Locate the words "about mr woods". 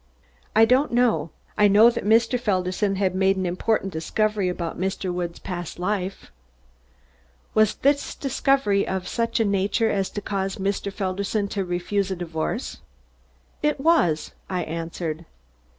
4.49-5.37